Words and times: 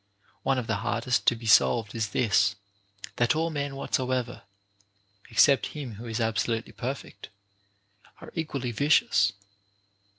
One 0.41 0.57
of 0.57 0.65
the 0.65 0.77
hardest 0.77 1.27
to 1.27 1.35
be 1.35 1.45
solved 1.45 1.93
is 1.93 2.09
this, 2.09 2.55
that 3.17 3.35
all 3.35 3.51
men 3.51 3.75
whatsoever 3.75 4.41
(except 5.29 5.67
him 5.77 5.93
who 5.93 6.07
is 6.07 6.19
absolutely 6.19 6.71
perfect) 6.73 7.29
are 8.19 8.31
equally 8.33 8.71
vicious. 8.71 9.33